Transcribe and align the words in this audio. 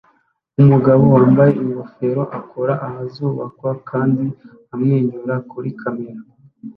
Umugabo 0.61 1.03
wambaye 1.15 1.51
ingofero 1.63 2.21
akora 2.39 2.73
ahazubakwa 2.87 3.71
kandi 3.89 4.25
amwenyura 4.73 5.35
muri 5.53 5.69
kamera 5.81 6.21